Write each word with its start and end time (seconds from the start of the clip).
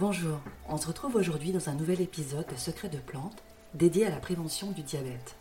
Bonjour, 0.00 0.38
on 0.66 0.78
se 0.78 0.86
retrouve 0.86 1.16
aujourd'hui 1.16 1.52
dans 1.52 1.68
un 1.68 1.74
nouvel 1.74 2.00
épisode 2.00 2.46
de 2.50 2.56
Secrets 2.56 2.88
de 2.88 2.96
plantes 2.96 3.42
dédié 3.74 4.06
à 4.06 4.10
la 4.10 4.16
prévention 4.16 4.70
du 4.70 4.82
diabète. 4.82 5.36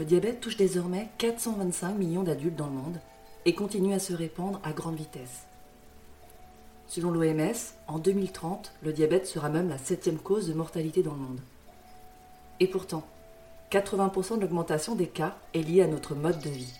Le 0.00 0.04
diabète 0.04 0.40
touche 0.40 0.56
désormais 0.56 1.08
425 1.18 1.92
millions 1.92 2.24
d'adultes 2.24 2.56
dans 2.56 2.66
le 2.66 2.72
monde 2.72 3.00
et 3.44 3.54
continue 3.54 3.94
à 3.94 4.00
se 4.00 4.12
répandre 4.12 4.60
à 4.64 4.72
grande 4.72 4.96
vitesse. 4.96 5.46
Selon 6.88 7.12
l'OMS, 7.12 7.54
en 7.86 8.00
2030, 8.00 8.72
le 8.82 8.92
diabète 8.92 9.28
sera 9.28 9.48
même 9.48 9.68
la 9.68 9.78
septième 9.78 10.18
cause 10.18 10.48
de 10.48 10.54
mortalité 10.54 11.04
dans 11.04 11.14
le 11.14 11.20
monde. 11.20 11.40
Et 12.58 12.66
pourtant, 12.66 13.06
80% 13.70 14.38
de 14.38 14.40
l'augmentation 14.40 14.96
des 14.96 15.06
cas 15.06 15.36
est 15.54 15.62
liée 15.62 15.82
à 15.82 15.86
notre 15.86 16.16
mode 16.16 16.40
de 16.40 16.50
vie. 16.50 16.74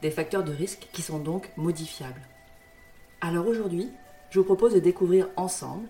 Des 0.00 0.12
facteurs 0.12 0.44
de 0.44 0.52
risque 0.52 0.86
qui 0.92 1.02
sont 1.02 1.18
donc 1.18 1.50
modifiables. 1.56 2.22
Alors 3.20 3.48
aujourd'hui, 3.48 3.90
je 4.30 4.38
vous 4.38 4.44
propose 4.44 4.74
de 4.74 4.80
découvrir 4.80 5.28
ensemble 5.36 5.86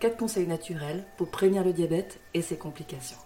4 0.00 0.16
conseils 0.16 0.46
naturels 0.46 1.04
pour 1.16 1.30
prévenir 1.30 1.64
le 1.64 1.72
diabète 1.72 2.20
et 2.34 2.42
ses 2.42 2.56
complications. 2.56 3.18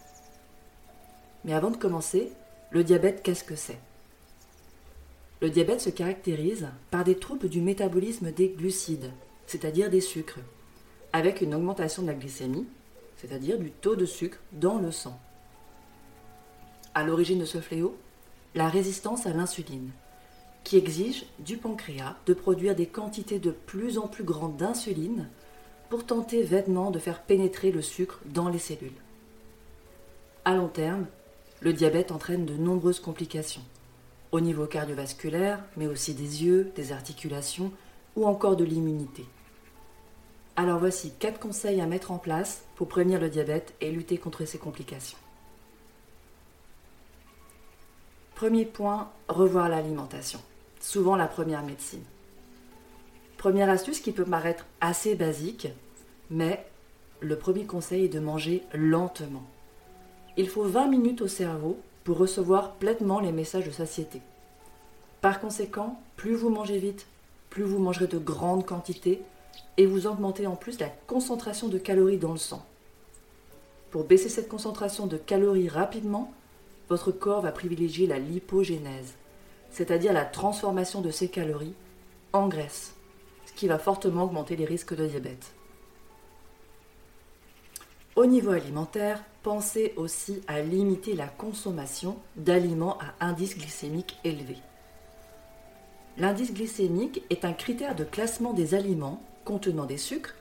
Mais 1.45 1.53
avant 1.53 1.71
de 1.71 1.77
commencer, 1.77 2.33
le 2.71 2.85
diabète, 2.85 3.23
qu'est-ce 3.23 3.45
que 3.45 3.57
c'est? 3.57 3.79
Le 5.41 5.51
diabète 5.51 5.81
se 5.81 5.91
caractérise 5.91 6.69
par 6.91 7.03
des 7.03 7.17
troubles 7.17 7.49
du 7.49 7.61
métabolisme 7.61 8.31
des 8.31 8.49
glucides, 8.49 9.11
c'est-à-dire 9.47 9.91
des 9.91 10.01
sucres, 10.01 10.39
avec 11.13 11.41
une 11.41 11.55
augmentation 11.55 12.03
de 12.03 12.07
la 12.07 12.15
glycémie, 12.15 12.67
c'est-à-dire 13.17 13.59
du 13.59 13.73
taux 13.73 13.97
de 13.97 14.07
sucre 14.07 14.39
dans 14.53 14.79
le 14.79 14.93
sang. 14.93 15.21
À 16.95 17.03
l'origine 17.03 17.41
de 17.41 17.45
ce 17.45 17.61
fléau, 17.61 17.97
la 18.55 18.69
résistance 18.69 19.27
à 19.27 19.33
l'insuline, 19.33 19.91
qui 20.65 20.77
exige 20.77 21.27
du 21.39 21.57
pancréas 21.57 22.17
de 22.27 22.35
produire 22.35 22.75
des 22.75 22.87
quantités 22.87 23.39
de 23.39 23.51
plus 23.51 23.99
en 23.99 24.07
plus 24.07 24.25
grandes 24.25 24.57
d'insuline 24.57 25.29
pour 25.89 26.07
tenter 26.07 26.43
vainement 26.43 26.91
de 26.91 26.99
faire 26.99 27.23
pénétrer 27.23 27.71
le 27.71 27.83
sucre 27.83 28.21
dans 28.27 28.49
les 28.49 28.59
cellules. 28.59 28.91
À 30.45 30.55
long 30.55 30.69
terme, 30.69 31.07
le 31.61 31.73
diabète 31.73 32.11
entraîne 32.13 32.47
de 32.47 32.55
nombreuses 32.55 33.01
complications, 33.01 33.63
au 34.33 34.41
niveau 34.41 34.67
cardiovasculaire, 34.67 35.63
mais 35.77 35.87
aussi 35.87 36.15
des 36.15 36.45
yeux, 36.45 36.73
des 36.75 36.93
articulations 36.93 37.71
ou 38.17 38.27
encore 38.27 38.57
de 38.57 38.65
l'immunité. 38.65 39.25
Alors 40.57 40.79
voici 40.79 41.13
4 41.19 41.39
conseils 41.39 41.81
à 41.81 41.87
mettre 41.87 42.11
en 42.11 42.19
place 42.19 42.65
pour 42.77 42.89
prévenir 42.89 43.21
le 43.21 43.29
diabète 43.29 43.75
et 43.81 43.91
lutter 43.91 44.19
contre 44.19 44.45
ses 44.45 44.59
complications. 44.59 45.19
Premier 48.35 48.65
point, 48.65 49.11
revoir 49.29 49.69
l'alimentation 49.69 50.41
souvent 50.83 51.17
la 51.17 51.29
première 51.29 51.63
médecine. 51.63 52.03
Première 53.39 53.71
astuce 53.71 54.01
qui 54.01 54.13
peut 54.13 54.25
paraître 54.25 54.67
assez 54.81 55.15
basique, 55.15 55.69
mais 56.29 56.67
le 57.21 57.37
premier 57.37 57.65
conseil 57.65 58.05
est 58.05 58.09
de 58.09 58.21
manger 58.21 58.63
lentement. 58.75 59.45
Il 60.37 60.49
faut 60.49 60.65
20 60.65 60.89
minutes 60.89 61.23
au 61.23 61.29
cerveau 61.29 61.79
pour 62.05 62.19
recevoir 62.19 62.73
pleinement 62.73 63.21
les 63.21 63.33
messages 63.33 63.67
de 63.67 63.71
satiété. 63.71 64.21
Par 65.21 65.41
conséquent, 65.41 66.01
plus 66.17 66.35
vous 66.35 66.51
mangez 66.51 66.79
vite, 66.79 67.07
plus 67.49 67.63
vous 67.63 67.79
mangerez 67.79 68.09
de 68.09 68.19
grandes 68.19 68.67
quantités 68.67 69.23
et 69.77 69.87
vous 69.87 70.07
augmentez 70.07 70.47
en 70.47 70.57
plus 70.57 70.81
la 70.81 70.89
concentration 71.07 71.69
de 71.69 71.79
calories 71.79 72.19
dans 72.19 72.33
le 72.33 72.39
sang. 72.39 72.67
Pour 73.91 74.05
baisser 74.05 74.29
cette 74.29 74.49
concentration 74.49 75.07
de 75.07 75.17
calories 75.17 75.69
rapidement, 75.69 76.33
votre 76.89 77.13
corps 77.13 77.43
va 77.43 77.53
privilégier 77.53 78.07
la 78.07 78.19
lipogénèse, 78.19 79.15
c'est-à-dire 79.73 80.13
la 80.13 80.25
transformation 80.25 81.01
de 81.01 81.11
ces 81.11 81.29
calories 81.29 81.75
en 82.33 82.49
graisse, 82.49 82.95
ce 83.47 83.53
qui 83.53 83.67
va 83.67 83.79
fortement 83.79 84.25
augmenter 84.25 84.57
les 84.57 84.65
risques 84.65 84.95
de 84.95 85.07
diabète. 85.07 85.55
Au 88.15 88.27
niveau 88.27 88.51
alimentaire, 88.51 89.25
pensez 89.43 89.95
aussi 89.97 90.43
à 90.47 90.61
limiter 90.61 91.15
la 91.15 91.27
consommation 91.27 92.19
d'aliments 92.37 92.99
à 92.99 93.27
indice 93.27 93.57
glycémique 93.57 94.19
élevé. 94.23 94.57
L'indice 96.19 96.53
glycémique 96.53 97.23
est 97.31 97.47
un 97.47 97.55
critère 97.55 97.95
de 97.95 98.05
classement 98.05 98.53
des 98.53 98.75
aliments 98.75 99.23
contenant 99.47 99.87
des 99.87 99.97
sucres 99.97 100.35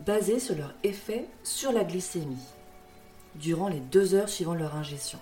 basé 0.00 0.40
sur 0.40 0.56
leur 0.56 0.74
effet 0.82 1.26
sur 1.44 1.70
la 1.70 1.84
glycémie 1.84 2.48
durant 3.36 3.68
les 3.68 3.78
deux 3.78 4.14
heures 4.14 4.28
suivant 4.28 4.54
leur 4.54 4.74
ingestion. 4.74 5.20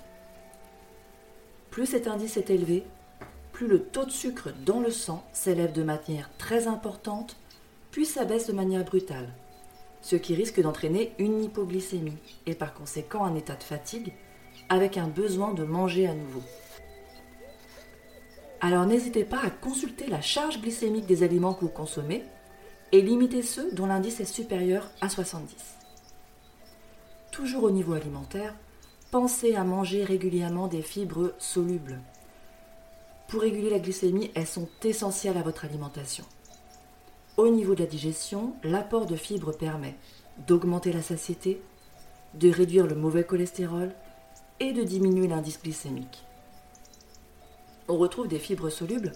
Plus 1.71 1.87
cet 1.87 2.07
indice 2.07 2.39
est 2.39 2.51
élevé, 2.51 2.85
plus 3.63 3.69
le 3.69 3.85
taux 3.85 4.05
de 4.05 4.11
sucre 4.11 4.49
dans 4.67 4.81
le 4.81 4.91
sang 4.91 5.23
s'élève 5.33 5.73
de 5.73 5.85
manière 5.85 6.31
très 6.37 6.67
importante, 6.67 7.37
puis 7.93 8.05
s'abaisse 8.05 8.49
de 8.49 8.53
manière 8.53 8.85
brutale, 8.85 9.29
ce 10.01 10.17
qui 10.17 10.35
risque 10.35 10.61
d'entraîner 10.61 11.13
une 11.21 11.45
hypoglycémie 11.45 12.19
et 12.47 12.57
par 12.57 12.75
conséquent 12.75 13.25
un 13.25 13.37
état 13.37 13.55
de 13.55 13.63
fatigue 13.63 14.15
avec 14.69 14.99
un 14.99 15.07
besoin 15.07 15.55
de 15.55 15.63
manger 15.63 16.09
à 16.09 16.15
nouveau. 16.15 16.43
Alors 18.61 18.85
n'hésitez 18.85 19.23
pas 19.23 19.41
à 19.45 19.51
consulter 19.51 20.09
la 20.09 20.21
charge 20.21 20.61
glycémique 20.61 21.07
des 21.07 21.23
aliments 21.23 21.55
que 21.55 21.61
vous 21.61 21.69
consommez 21.69 22.25
et 22.91 23.01
limitez 23.01 23.43
ceux 23.43 23.71
dont 23.71 23.87
l'indice 23.87 24.19
est 24.19 24.25
supérieur 24.25 24.91
à 25.01 25.09
70. 25.09 25.55
Toujours 27.31 27.63
au 27.63 27.71
niveau 27.71 27.93
alimentaire, 27.93 28.57
pensez 29.13 29.55
à 29.55 29.63
manger 29.63 30.03
régulièrement 30.03 30.67
des 30.67 30.83
fibres 30.83 31.33
solubles 31.39 32.01
pour 33.33 33.41
réguler 33.41 33.71
la 33.71 33.79
glycémie, 33.79 34.31
elles 34.35 34.47
sont 34.47 34.69
essentielles 34.85 35.39
à 35.39 35.43
votre 35.43 35.65
alimentation. 35.65 36.27
Au 37.39 37.49
niveau 37.49 37.75
de 37.75 37.81
la 37.81 37.87
digestion, 37.89 38.53
l'apport 38.63 39.07
de 39.07 39.17
fibres 39.17 39.57
permet 39.57 39.97
d'augmenter 40.47 40.93
la 40.93 41.01
satiété, 41.01 41.63
de 42.35 42.51
réduire 42.51 42.87
le 42.87 42.95
mauvais 42.95 43.25
cholestérol 43.25 43.91
et 44.61 44.75
de 44.75 44.83
diminuer 44.83 45.29
l'indice 45.29 45.63
glycémique. 45.63 46.27
On 47.89 47.97
retrouve 47.97 48.29
des 48.29 48.39
fibres 48.39 48.69
solubles 48.69 49.13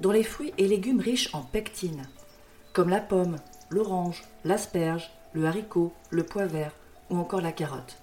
dans 0.00 0.12
les 0.12 0.22
fruits 0.22 0.54
et 0.58 0.68
légumes 0.68 1.00
riches 1.00 1.34
en 1.34 1.42
pectine, 1.42 2.06
comme 2.72 2.88
la 2.88 3.00
pomme, 3.00 3.34
l'orange, 3.68 4.22
l'asperge, 4.44 5.10
le 5.32 5.44
haricot, 5.44 5.92
le 6.10 6.22
pois 6.22 6.46
vert 6.46 6.72
ou 7.10 7.16
encore 7.16 7.40
la 7.40 7.50
carotte. 7.50 7.96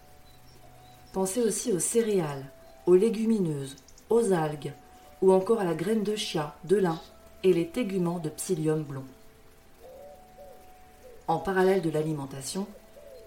Pensez 1.13 1.41
aussi 1.41 1.71
aux 1.71 1.79
céréales, 1.79 2.51
aux 2.85 2.95
légumineuses, 2.95 3.77
aux 4.09 4.33
algues, 4.33 4.73
ou 5.23 5.31
encore 5.31 5.61
à 5.61 5.63
la 5.63 5.73
graine 5.73 6.03
de 6.03 6.17
chia, 6.17 6.53
de 6.65 6.75
lin 6.75 6.99
et 7.43 7.53
les 7.53 7.65
téguments 7.65 8.19
de 8.19 8.27
psyllium 8.27 8.83
blond. 8.83 9.05
En 11.29 11.37
parallèle 11.37 11.81
de 11.81 11.89
l'alimentation, 11.89 12.67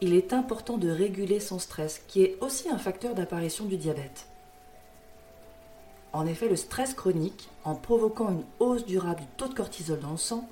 il 0.03 0.13
est 0.13 0.35
important 0.35 0.77
de 0.77 0.91
réguler 0.91 1.41
son 1.41 1.59
stress, 1.59 2.03
qui 2.07 2.23
est 2.23 2.37
aussi 2.43 2.69
un 2.69 2.77
facteur 2.77 3.15
d'apparition 3.15 3.65
du 3.65 3.79
diabète. 3.79 4.27
En 6.13 6.27
effet, 6.27 6.51
le 6.51 6.57
stress 6.57 6.93
chronique, 6.93 7.49
en 7.65 7.75
provoquant 7.75 8.29
une 8.29 8.45
hausse 8.61 8.85
durable 8.85 9.21
du 9.21 9.27
taux 9.39 9.49
de 9.49 9.55
cortisol 9.55 9.99
dans 9.99 10.11
le 10.11 10.17
sang, 10.19 10.47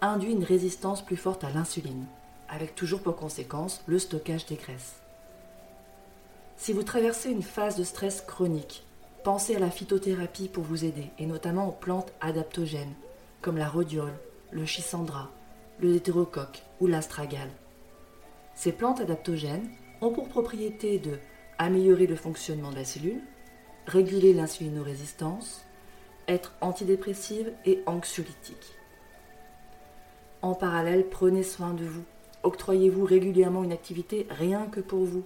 induit 0.00 0.32
une 0.32 0.42
résistance 0.42 1.02
plus 1.02 1.16
forte 1.16 1.44
à 1.44 1.50
l'insuline, 1.50 2.06
avec 2.48 2.74
toujours 2.74 3.00
pour 3.00 3.14
conséquence 3.14 3.80
le 3.86 4.00
stockage 4.00 4.46
des 4.46 4.56
graisses. 4.56 4.96
Si 6.56 6.72
vous 6.72 6.82
traversez 6.82 7.30
une 7.30 7.44
phase 7.44 7.76
de 7.76 7.84
stress 7.84 8.22
chronique, 8.22 8.84
Pensez 9.22 9.54
à 9.54 9.58
la 9.58 9.70
phytothérapie 9.70 10.48
pour 10.48 10.64
vous 10.64 10.86
aider, 10.86 11.10
et 11.18 11.26
notamment 11.26 11.68
aux 11.68 11.72
plantes 11.72 12.12
adaptogènes, 12.22 12.94
comme 13.42 13.58
la 13.58 13.68
rhodiole, 13.68 14.14
le 14.50 14.64
schisandra, 14.64 15.30
le 15.78 15.94
hétérocoque 15.94 16.62
ou 16.80 16.86
l'astragale. 16.86 17.50
Ces 18.54 18.72
plantes 18.72 19.00
adaptogènes 19.00 19.68
ont 20.00 20.10
pour 20.10 20.28
propriété 20.28 20.98
de 20.98 21.18
améliorer 21.58 22.06
le 22.06 22.16
fonctionnement 22.16 22.70
de 22.70 22.76
la 22.76 22.84
cellule, 22.86 23.20
réguler 23.86 24.32
l'insulinorésistance, 24.32 25.66
être 26.26 26.54
antidépressive 26.62 27.52
et 27.66 27.82
anxiolytique. 27.84 28.74
En 30.40 30.54
parallèle, 30.54 31.06
prenez 31.10 31.42
soin 31.42 31.74
de 31.74 31.84
vous. 31.84 32.04
Octroyez-vous 32.42 33.04
régulièrement 33.04 33.64
une 33.64 33.72
activité 33.72 34.26
rien 34.30 34.66
que 34.66 34.80
pour 34.80 35.04
vous, 35.04 35.24